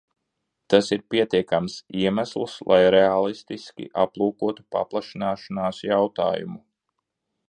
Tas 0.73 0.87
ir 0.95 1.01
pietiekams 1.15 1.75
iemesls, 2.05 2.55
lai 2.71 2.79
reālistiski 2.95 3.87
aplūkotu 4.05 4.67
paplašināšanās 4.77 5.83
jautājumu. 5.91 6.63